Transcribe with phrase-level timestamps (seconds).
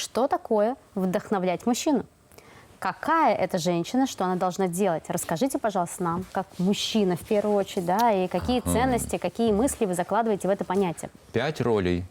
[0.00, 2.04] что такое вдохновлять мужчину.
[2.78, 5.04] Какая это женщина, что она должна делать?
[5.08, 9.94] Расскажите, пожалуйста, нам, как мужчина в первую очередь, да, и какие ценности, какие мысли вы
[9.94, 11.10] закладываете в это понятие.
[11.32, 12.04] Пять ролей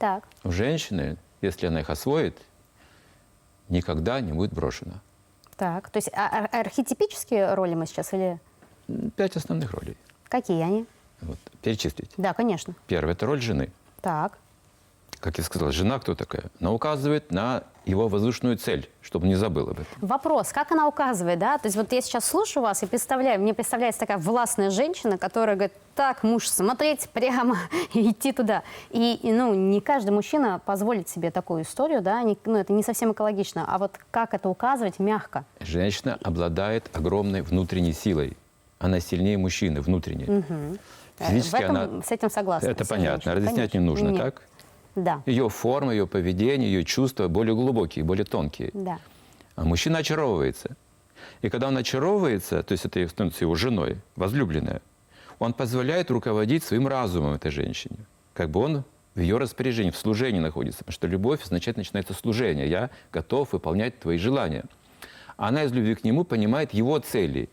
[0.00, 2.36] Так, у женщины, если она их освоит,
[3.68, 4.94] никогда не будет брошена.
[5.56, 5.88] так.
[5.90, 8.38] То есть а- ар- архетипические роли мы сейчас или
[9.16, 9.96] Пять основных ролей.
[10.28, 10.86] какие они?
[11.20, 12.10] Вот, перечислить.
[12.16, 12.74] Да, конечно.
[12.86, 13.70] Первое– это роль жены.
[14.00, 14.38] Так,
[15.20, 16.44] Как я сказал, жена кто такая?
[16.60, 19.86] Она указывает на его воздушную цель, чтобы не забыл об этом.
[20.00, 21.58] Вопрос, как она указывает, да?
[21.58, 25.56] То есть вот я сейчас слушаю вас и представляю, мне представляется такая властная женщина, которая
[25.56, 27.56] говорит, так, муж, смотреть прямо
[27.94, 28.62] и идти туда.
[28.90, 32.82] И, и, ну, не каждый мужчина позволит себе такую историю, да, не- ну, это не
[32.84, 33.64] совсем экологично.
[33.66, 35.44] А вот как это указывать мягко?
[35.60, 38.36] Женщина обладает огромной внутренней силой.
[38.78, 40.44] Она сильнее мужчины внутренней.
[41.18, 42.02] Э, Физически в этом, она...
[42.02, 42.68] С этим согласна.
[42.68, 43.34] Это понятно.
[43.34, 43.90] Разъяснять не конечно.
[43.90, 44.18] нужно, Нет.
[44.22, 44.42] так?
[45.04, 48.70] Да, Ее форма, ее поведение, ее чувства более глубокие, более тонкие.
[48.74, 48.98] да.
[49.54, 50.76] А мужчина очаровывается.
[51.42, 54.80] И когда он очаровывается, то есть это становится его женой, возлюбленная,
[55.40, 57.96] он позволяет руководить своим разумом этой женщине.
[58.34, 60.78] Как бы он в ее распоряжении, в служении находится.
[60.80, 62.68] Потому что любовь означает, начинается служение.
[62.68, 64.64] Я готов выполнять твои желания.
[65.36, 67.48] Она из любви к нему понимает его цели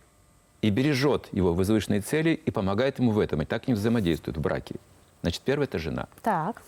[0.62, 3.42] и бережет его возвышенные цели и помогает ему в этом.
[3.42, 4.76] И так не взаимодействуют в браке.
[5.22, 6.08] Значит, первое– это жена.
[6.22, 6.62] Так,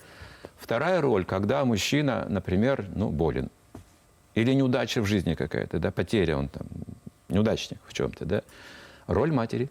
[0.56, 3.50] Вторая роль, когда мужчина, например, ну, болен.
[4.34, 6.66] Или неудача в жизни какая-то, да, потеря, он там,
[7.28, 8.42] неудачник в чем-то, да.
[9.06, 9.70] Роль матери.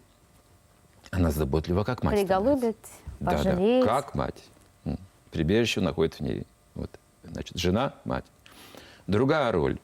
[1.10, 2.18] Она заботлива, как мать.
[2.18, 2.76] приголубит,
[3.20, 3.84] Да, пожалеет.
[3.84, 4.44] да, как мать.
[5.30, 6.46] Прибежище находит в ней.
[6.74, 6.90] Вот.
[7.24, 8.24] Значит, жена, мать.
[9.06, 9.78] Другая роль.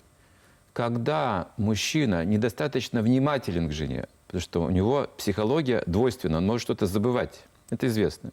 [0.73, 6.87] Когда мужчина недостаточно внимателен к жене, потому что у него психология двойственна, он может что-то
[6.87, 7.43] забывать.
[7.71, 8.31] Это известно.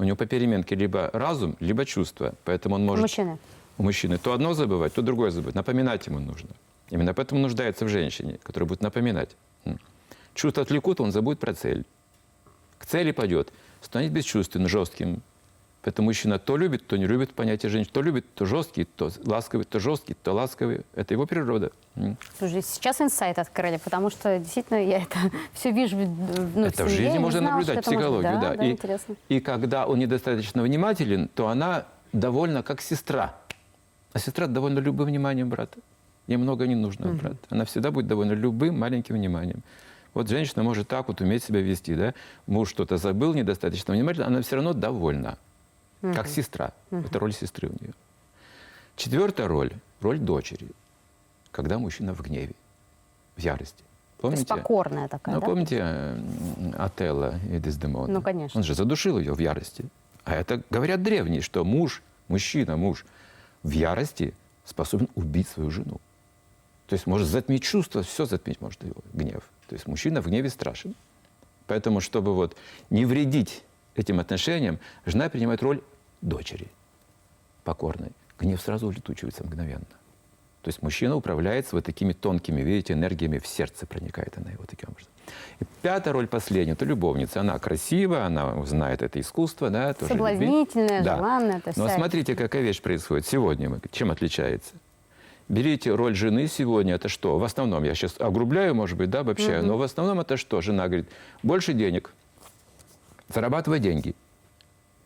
[0.00, 2.32] У него по переменке либо разум, либо чувство.
[2.44, 3.38] Поэтому он может Мужчины.
[3.76, 5.54] у мужчины то одно забывать, то другое забывать.
[5.54, 6.48] Напоминать ему нужно.
[6.88, 9.36] Именно поэтому нуждается в женщине, которая будет напоминать.
[9.66, 9.78] М.
[10.32, 11.84] Чувства отвлекут, он забудет про цель.
[12.78, 13.52] К цели пойдет,
[13.82, 15.20] станет бесчувственным, жестким.
[15.82, 17.92] Поэтому мужчина то любит, то не любит понятие женщины.
[17.92, 20.82] То любит, то жесткий, то ласковый, то жесткий, то ласковый.
[20.94, 21.72] Это его природа.
[22.38, 25.18] Слушай, сейчас инсайт открыли, потому что действительно я это
[25.54, 25.96] все вижу.
[25.96, 28.40] Ну, это в жизни не можно знала, наблюдать, это может психологию.
[28.40, 28.56] Да, да.
[28.56, 29.16] да, и, интересно.
[29.28, 33.34] и когда он недостаточно внимателен, то она довольна как сестра.
[34.12, 35.78] А сестра довольна любым вниманием брата.
[36.26, 37.38] Ей много не нужно от брата.
[37.48, 39.62] Она всегда будет довольна любым маленьким вниманием.
[40.12, 42.14] Вот женщина может так вот уметь себя вести, да?
[42.46, 45.38] Муж что-то забыл, недостаточно внимательно, она все равно довольна.
[46.00, 46.72] Как сестра.
[46.90, 47.92] Это роль сестры у нее.
[48.96, 50.68] Четвертая роль– роль дочери.
[51.50, 52.54] Когда мужчина в гневе,
[53.36, 53.82] в ярости.
[54.20, 54.62] То есть Помните?
[54.62, 55.46] покорная такая, Ну, да?
[55.46, 56.16] помните
[56.76, 58.12] Отелло и Дездемона?
[58.12, 58.58] Ну, конечно.
[58.58, 59.86] Он же задушил ее в ярости.
[60.24, 63.06] А это говорят древние, что муж, мужчина, муж
[63.62, 64.34] в ярости
[64.64, 66.00] способен убить свою жену.
[66.86, 69.42] То есть может затмить чувство, все затмить может его гнев.
[69.68, 70.94] То есть мужчина в гневе страшен.
[71.66, 72.56] Поэтому, чтобы вот
[72.90, 73.62] не вредить
[73.94, 75.80] этим отношениям, жена принимает роль
[76.20, 76.68] дочери
[77.64, 78.12] покорной.
[78.38, 79.84] Гнев сразу улетучивается мгновенно.
[80.62, 84.90] То есть мужчина управляется вот такими тонкими, видите, энергиями в сердце проникает она его таким
[84.90, 85.10] образом.
[85.58, 87.40] И пятая роль последняя, это любовница.
[87.40, 90.32] Она красива, она знает это искусство, да, тоже любви.
[90.34, 91.16] Соблазнительная, Да.
[91.16, 91.60] желанная.
[91.60, 93.70] То есть Но смотрите, какая вещь происходит сегодня.
[93.70, 94.74] мы- Чем отличается?
[95.48, 97.38] Берите роль жены сегодня, это что?
[97.38, 100.60] В основном, я сейчас огрубляю, может быть, да, обобщаю, но в основном это что?
[100.60, 101.08] Жена говорит,
[101.42, 102.12] больше денег,
[103.32, 104.14] зарабатывай деньги.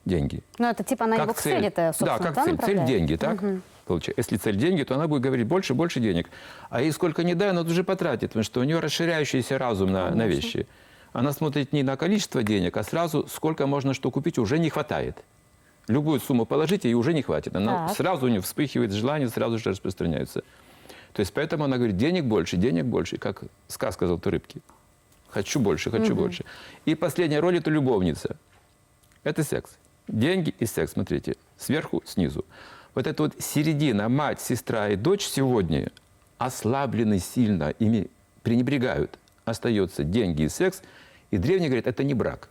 [0.04, 0.42] Деньги.
[0.58, 1.60] Ну, это типа она его к цель.
[1.60, 2.58] цели-то, собственно, Да, как да, цель.
[2.58, 3.42] Цель деньги, так?
[3.86, 4.18] Получается.
[4.20, 6.28] Если цель деньги, то она будет говорить больше, больше денег.
[6.70, 9.92] А ей сколько не дай, она тут же потратит, потому что у нее расширяющийся разум
[9.92, 10.66] на, на вещи.
[11.12, 15.16] Она смотрит не на количество денег, а сразу сколько можно что купить, уже не хватает.
[15.86, 17.54] Любую сумму положите, и уже не хватит.
[17.54, 17.96] Она Так.
[17.96, 20.42] сразу у нее вспыхивает желание, сразу же распространяются.
[21.12, 24.60] То есть поэтому она говорит, денег больше, денег больше, как сказка «Золотой рыбки».
[25.34, 26.44] Хочу больше, хочу больше.
[26.84, 28.36] И последняя роль– это любовница.
[29.24, 29.76] Это секс.
[30.06, 32.44] Деньги и секс, смотрите, сверху, снизу.
[32.94, 35.90] Вот эта вот середина, мать, сестра и дочь сегодня
[36.38, 38.06] ослаблены сильно, ими
[38.44, 39.18] пренебрегают.
[39.44, 40.82] Остается деньги и секс.
[41.32, 42.48] И древние говорят, это не брак.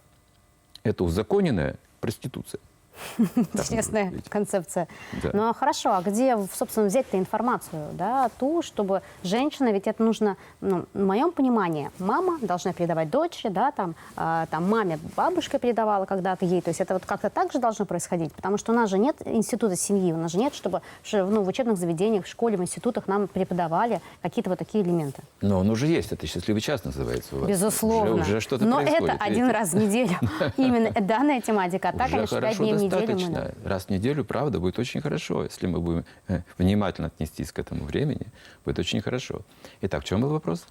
[0.84, 2.60] Это узаконенная проституция.
[3.36, 4.88] Интересная концепция.
[5.22, 5.30] Да.
[5.34, 10.38] Ну, а хорошо, а где, собственно, взять-то информацию, да, ту, чтобы женщина, ведь это нужно,
[10.62, 16.06] ну, в моем понимании, мама должна передавать дочери, да, там, а, там маме бабушка передавала
[16.06, 18.90] когда-то ей, то есть это вот как-то так же должно происходить, потому что у нас
[18.90, 20.82] же нет института семьи, у нас же нет, чтобы
[21.12, 25.22] ну, в учебных заведениях, в школе, в институтах нам преподавали какие-то вот такие элементы.
[25.42, 27.50] Но он уже есть, это счастливый час называется у вас.
[27.50, 28.14] Безусловно.
[28.14, 29.16] Уже, уже что-то Но происходит.
[29.16, 30.18] это один раз в неделю.
[30.58, 31.90] Именно данная тематика.
[31.90, 33.54] А так, конечно, пять дней в неделю мы, достаточно.
[33.64, 35.44] Раз в неделю, правда, будет очень хорошо.
[35.44, 38.28] Если мы будем э, внимательно отнестись к этому времени,
[38.66, 39.42] будет очень хорошо.
[39.82, 40.66] Итак, в чем был вопрос?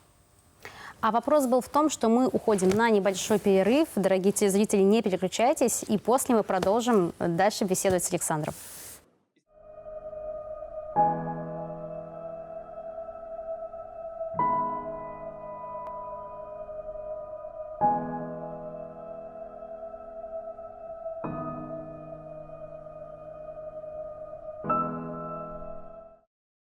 [1.00, 3.88] А вопрос был в том, что мы уходим на небольшой перерыв.
[3.96, 8.54] Дорогие телезрители, не переключайтесь, и после мы продолжим дальше беседовать с Александром.